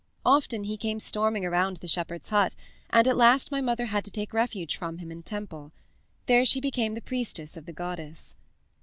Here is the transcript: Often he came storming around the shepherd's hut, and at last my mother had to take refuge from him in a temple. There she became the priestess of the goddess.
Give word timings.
Often 0.25 0.63
he 0.63 0.77
came 0.77 0.99
storming 0.99 1.45
around 1.45 1.77
the 1.77 1.87
shepherd's 1.87 2.29
hut, 2.31 2.55
and 2.89 3.07
at 3.07 3.15
last 3.15 3.51
my 3.51 3.61
mother 3.61 3.85
had 3.85 4.03
to 4.05 4.09
take 4.09 4.33
refuge 4.33 4.75
from 4.75 4.97
him 4.97 5.11
in 5.11 5.19
a 5.19 5.21
temple. 5.21 5.73
There 6.25 6.43
she 6.43 6.59
became 6.59 6.93
the 6.95 7.01
priestess 7.03 7.55
of 7.55 7.67
the 7.67 7.73
goddess. 7.73 8.35